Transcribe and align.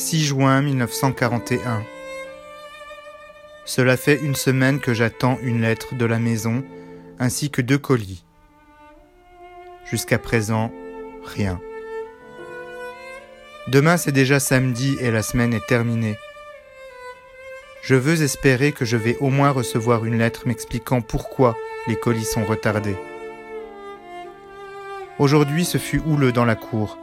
6 0.00 0.24
juin 0.24 0.62
1941. 0.62 1.84
Cela 3.66 3.98
fait 3.98 4.18
une 4.22 4.34
semaine 4.34 4.80
que 4.80 4.94
j'attends 4.94 5.38
une 5.42 5.60
lettre 5.60 5.94
de 5.94 6.06
la 6.06 6.18
maison 6.18 6.64
ainsi 7.18 7.50
que 7.50 7.60
deux 7.60 7.76
colis. 7.76 8.24
Jusqu'à 9.84 10.18
présent, 10.18 10.72
rien. 11.22 11.60
Demain 13.68 13.98
c'est 13.98 14.10
déjà 14.10 14.40
samedi 14.40 14.96
et 15.02 15.10
la 15.10 15.22
semaine 15.22 15.52
est 15.52 15.66
terminée. 15.66 16.16
Je 17.82 17.94
veux 17.94 18.22
espérer 18.22 18.72
que 18.72 18.86
je 18.86 18.96
vais 18.96 19.18
au 19.18 19.28
moins 19.28 19.50
recevoir 19.50 20.06
une 20.06 20.16
lettre 20.16 20.48
m'expliquant 20.48 21.02
pourquoi 21.02 21.54
les 21.86 21.96
colis 21.96 22.24
sont 22.24 22.46
retardés. 22.46 22.96
Aujourd'hui 25.18 25.66
ce 25.66 25.76
fut 25.76 26.00
houleux 26.06 26.32
dans 26.32 26.46
la 26.46 26.56
cour 26.56 26.96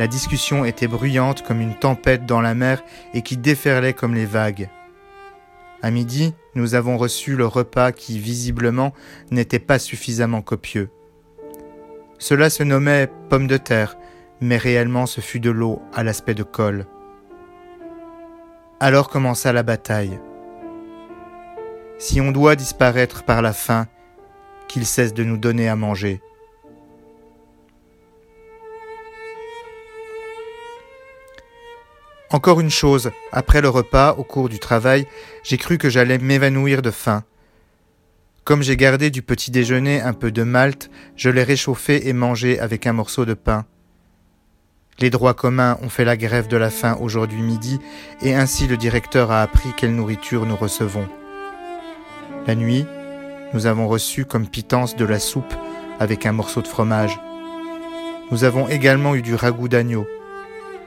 la 0.00 0.06
discussion 0.06 0.64
était 0.64 0.88
bruyante 0.88 1.42
comme 1.42 1.60
une 1.60 1.74
tempête 1.74 2.24
dans 2.24 2.40
la 2.40 2.54
mer 2.54 2.82
et 3.12 3.20
qui 3.20 3.36
déferlait 3.36 3.92
comme 3.92 4.14
les 4.14 4.24
vagues. 4.24 4.70
À 5.82 5.90
midi, 5.90 6.32
nous 6.54 6.74
avons 6.74 6.96
reçu 6.96 7.36
le 7.36 7.44
repas 7.44 7.92
qui, 7.92 8.18
visiblement, 8.18 8.94
n'était 9.30 9.58
pas 9.58 9.78
suffisamment 9.78 10.40
copieux. 10.40 10.88
Cela 12.18 12.48
se 12.48 12.62
nommait 12.62 13.10
pomme 13.28 13.46
de 13.46 13.58
terre, 13.58 13.98
mais 14.40 14.56
réellement 14.56 15.04
ce 15.04 15.20
fut 15.20 15.38
de 15.38 15.50
l'eau 15.50 15.82
à 15.92 16.02
l'aspect 16.02 16.32
de 16.32 16.44
colle. 16.44 16.86
Alors 18.80 19.10
commença 19.10 19.52
la 19.52 19.62
bataille. 19.62 20.18
Si 21.98 22.22
on 22.22 22.32
doit 22.32 22.56
disparaître 22.56 23.22
par 23.22 23.42
la 23.42 23.52
faim, 23.52 23.86
qu'il 24.66 24.86
cesse 24.86 25.12
de 25.12 25.24
nous 25.24 25.36
donner 25.36 25.68
à 25.68 25.76
manger. 25.76 26.22
Encore 32.32 32.60
une 32.60 32.70
chose, 32.70 33.10
après 33.32 33.60
le 33.60 33.68
repas, 33.68 34.14
au 34.16 34.22
cours 34.22 34.48
du 34.48 34.60
travail, 34.60 35.04
j'ai 35.42 35.56
cru 35.56 35.78
que 35.78 35.90
j'allais 35.90 36.18
m'évanouir 36.18 36.80
de 36.80 36.92
faim. 36.92 37.24
Comme 38.44 38.62
j'ai 38.62 38.76
gardé 38.76 39.10
du 39.10 39.20
petit 39.20 39.50
déjeuner 39.50 40.00
un 40.00 40.12
peu 40.12 40.30
de 40.30 40.44
malt, 40.44 40.90
je 41.16 41.28
l'ai 41.28 41.42
réchauffé 41.42 42.08
et 42.08 42.12
mangé 42.12 42.60
avec 42.60 42.86
un 42.86 42.92
morceau 42.92 43.24
de 43.24 43.34
pain. 43.34 43.66
Les 45.00 45.10
droits 45.10 45.34
communs 45.34 45.76
ont 45.82 45.88
fait 45.88 46.04
la 46.04 46.16
grève 46.16 46.46
de 46.46 46.56
la 46.56 46.70
faim 46.70 46.96
aujourd'hui 47.00 47.42
midi, 47.42 47.80
et 48.22 48.34
ainsi 48.34 48.68
le 48.68 48.76
directeur 48.76 49.32
a 49.32 49.42
appris 49.42 49.70
quelle 49.76 49.96
nourriture 49.96 50.46
nous 50.46 50.56
recevons. 50.56 51.08
La 52.46 52.54
nuit, 52.54 52.86
nous 53.54 53.66
avons 53.66 53.88
reçu 53.88 54.24
comme 54.24 54.46
pitance 54.46 54.94
de 54.94 55.04
la 55.04 55.18
soupe 55.18 55.54
avec 55.98 56.26
un 56.26 56.32
morceau 56.32 56.62
de 56.62 56.68
fromage. 56.68 57.18
Nous 58.30 58.44
avons 58.44 58.68
également 58.68 59.16
eu 59.16 59.22
du 59.22 59.34
ragoût 59.34 59.68
d'agneau. 59.68 60.06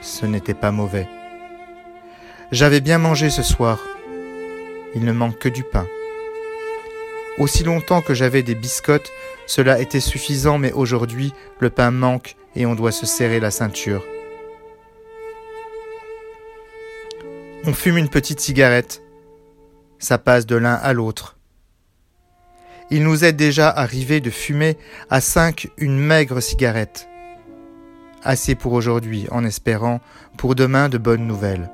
Ce 0.00 0.26
n'était 0.26 0.54
pas 0.54 0.72
mauvais. 0.72 1.08
J'avais 2.50 2.80
bien 2.80 2.96
mangé 2.96 3.28
ce 3.28 3.42
soir. 3.42 3.78
Il 4.94 5.04
ne 5.04 5.12
manque 5.12 5.38
que 5.38 5.50
du 5.50 5.64
pain. 5.64 5.86
Aussi 7.36 7.62
longtemps 7.62 8.00
que 8.00 8.14
j'avais 8.14 8.42
des 8.42 8.54
biscottes, 8.54 9.12
cela 9.46 9.78
était 9.80 10.00
suffisant, 10.00 10.56
mais 10.56 10.72
aujourd'hui, 10.72 11.34
le 11.60 11.68
pain 11.68 11.90
manque 11.90 12.36
et 12.56 12.64
on 12.64 12.74
doit 12.74 12.90
se 12.90 13.04
serrer 13.04 13.38
la 13.38 13.50
ceinture. 13.50 14.02
On 17.64 17.74
fume 17.74 17.98
une 17.98 18.08
petite 18.08 18.40
cigarette. 18.40 19.02
Ça 19.98 20.16
passe 20.16 20.46
de 20.46 20.56
l'un 20.56 20.74
à 20.74 20.94
l'autre. 20.94 21.36
Il 22.90 23.02
nous 23.02 23.26
est 23.26 23.34
déjà 23.34 23.68
arrivé 23.68 24.22
de 24.22 24.30
fumer 24.30 24.78
à 25.10 25.20
cinq 25.20 25.68
une 25.76 25.98
maigre 25.98 26.40
cigarette. 26.40 27.08
Assez 28.24 28.54
pour 28.54 28.72
aujourd'hui, 28.72 29.26
en 29.30 29.44
espérant 29.44 30.00
pour 30.38 30.54
demain 30.54 30.88
de 30.88 30.96
bonnes 30.96 31.26
nouvelles. 31.26 31.70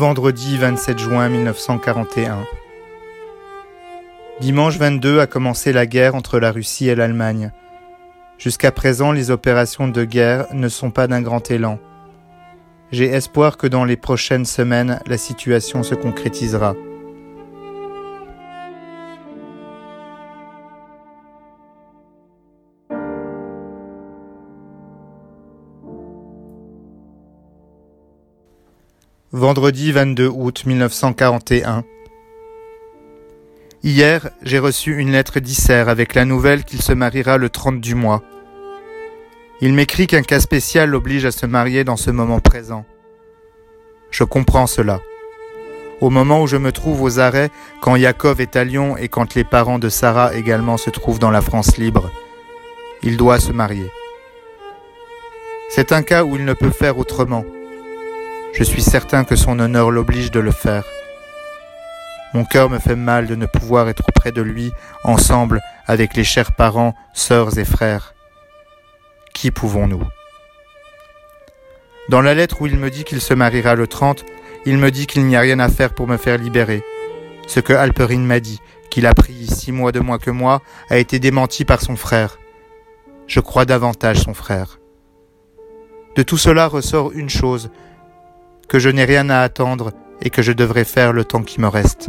Vendredi 0.00 0.56
27 0.56 0.98
juin 0.98 1.28
1941. 1.28 2.38
Dimanche 4.40 4.78
22 4.78 5.20
a 5.20 5.26
commencé 5.26 5.74
la 5.74 5.84
guerre 5.84 6.14
entre 6.14 6.38
la 6.38 6.52
Russie 6.52 6.88
et 6.88 6.94
l'Allemagne. 6.94 7.52
Jusqu'à 8.38 8.72
présent, 8.72 9.12
les 9.12 9.30
opérations 9.30 9.88
de 9.88 10.04
guerre 10.04 10.46
ne 10.54 10.70
sont 10.70 10.90
pas 10.90 11.06
d'un 11.06 11.20
grand 11.20 11.50
élan. 11.50 11.78
J'ai 12.90 13.10
espoir 13.10 13.58
que 13.58 13.66
dans 13.66 13.84
les 13.84 13.98
prochaines 13.98 14.46
semaines, 14.46 15.00
la 15.06 15.18
situation 15.18 15.82
se 15.82 15.94
concrétisera. 15.94 16.74
Vendredi 29.32 29.92
22 29.92 30.26
août 30.26 30.64
1941. 30.66 31.84
Hier, 33.84 34.28
j'ai 34.42 34.58
reçu 34.58 34.96
une 34.96 35.12
lettre 35.12 35.38
d'Isser 35.38 35.74
avec 35.74 36.16
la 36.16 36.24
nouvelle 36.24 36.64
qu'il 36.64 36.82
se 36.82 36.92
mariera 36.92 37.36
le 37.36 37.48
30 37.48 37.80
du 37.80 37.94
mois. 37.94 38.24
Il 39.60 39.72
m'écrit 39.72 40.08
qu'un 40.08 40.22
cas 40.22 40.40
spécial 40.40 40.90
l'oblige 40.90 41.26
à 41.26 41.30
se 41.30 41.46
marier 41.46 41.84
dans 41.84 41.96
ce 41.96 42.10
moment 42.10 42.40
présent. 42.40 42.84
Je 44.10 44.24
comprends 44.24 44.66
cela. 44.66 45.00
Au 46.00 46.10
moment 46.10 46.42
où 46.42 46.48
je 46.48 46.56
me 46.56 46.72
trouve 46.72 47.00
aux 47.00 47.20
arrêts, 47.20 47.50
quand 47.80 47.94
Yaakov 47.94 48.40
est 48.40 48.56
à 48.56 48.64
Lyon 48.64 48.96
et 48.96 49.06
quand 49.06 49.36
les 49.36 49.44
parents 49.44 49.78
de 49.78 49.90
Sarah 49.90 50.34
également 50.34 50.76
se 50.76 50.90
trouvent 50.90 51.20
dans 51.20 51.30
la 51.30 51.40
France 51.40 51.76
libre, 51.76 52.10
il 53.04 53.16
doit 53.16 53.38
se 53.38 53.52
marier. 53.52 53.92
C'est 55.68 55.92
un 55.92 56.02
cas 56.02 56.24
où 56.24 56.34
il 56.34 56.44
ne 56.44 56.52
peut 56.52 56.70
faire 56.70 56.98
autrement. 56.98 57.44
Je 58.52 58.64
suis 58.64 58.82
certain 58.82 59.24
que 59.24 59.36
son 59.36 59.58
honneur 59.58 59.90
l'oblige 59.90 60.30
de 60.30 60.40
le 60.40 60.50
faire. 60.50 60.84
Mon 62.34 62.44
cœur 62.44 62.70
me 62.70 62.78
fait 62.78 62.96
mal 62.96 63.26
de 63.26 63.34
ne 63.34 63.46
pouvoir 63.46 63.88
être 63.88 64.04
auprès 64.08 64.32
de 64.32 64.42
lui, 64.42 64.72
ensemble 65.04 65.60
avec 65.86 66.14
les 66.14 66.24
chers 66.24 66.52
parents, 66.52 66.94
sœurs 67.12 67.58
et 67.58 67.64
frères. 67.64 68.14
Qui 69.34 69.50
pouvons-nous? 69.50 70.02
Dans 72.08 72.20
la 72.20 72.34
lettre 72.34 72.60
où 72.60 72.66
il 72.66 72.76
me 72.76 72.90
dit 72.90 73.04
qu'il 73.04 73.20
se 73.20 73.34
mariera 73.34 73.74
le 73.74 73.86
30, 73.86 74.24
il 74.66 74.78
me 74.78 74.90
dit 74.90 75.06
qu'il 75.06 75.26
n'y 75.26 75.36
a 75.36 75.40
rien 75.40 75.60
à 75.60 75.68
faire 75.68 75.94
pour 75.94 76.06
me 76.06 76.16
faire 76.16 76.38
libérer. 76.38 76.82
Ce 77.46 77.60
que 77.60 77.72
Alperine 77.72 78.26
m'a 78.26 78.40
dit, 78.40 78.60
qu'il 78.90 79.06
a 79.06 79.14
pris 79.14 79.46
six 79.46 79.72
mois 79.72 79.92
de 79.92 80.00
moins 80.00 80.18
que 80.18 80.30
moi, 80.30 80.60
a 80.88 80.98
été 80.98 81.18
démenti 81.18 81.64
par 81.64 81.80
son 81.80 81.96
frère. 81.96 82.38
Je 83.26 83.40
crois 83.40 83.64
davantage 83.64 84.18
son 84.18 84.34
frère. 84.34 84.80
De 86.16 86.22
tout 86.22 86.36
cela 86.36 86.66
ressort 86.66 87.12
une 87.12 87.30
chose, 87.30 87.70
que 88.70 88.78
je 88.78 88.88
n'ai 88.88 89.04
rien 89.04 89.28
à 89.30 89.40
attendre 89.40 89.90
et 90.22 90.30
que 90.30 90.42
je 90.42 90.52
devrais 90.52 90.84
faire 90.84 91.12
le 91.12 91.24
temps 91.24 91.42
qui 91.42 91.60
me 91.60 91.66
reste. 91.66 92.08